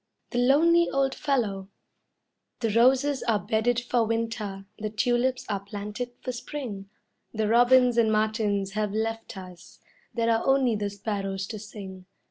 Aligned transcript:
THE 0.31 0.39
LONELY 0.39 0.89
OLD 0.89 1.13
FELLOW 1.13 1.67
The 2.61 2.71
roses 2.71 3.21
are 3.21 3.37
bedded 3.37 3.81
for 3.81 4.03
winter, 4.03 4.65
the 4.79 4.89
tulips 4.89 5.45
are 5.47 5.59
planted 5.59 6.09
for 6.21 6.31
spring; 6.31 6.89
The 7.35 7.47
robins 7.47 7.99
and 7.99 8.11
martins 8.11 8.71
have 8.71 8.93
left 8.93 9.37
us; 9.37 9.79
there 10.11 10.31
are 10.31 10.43
only 10.43 10.75
the 10.75 10.89
sparrows 10.89 11.45
to 11.49 11.59
sing. 11.59 12.07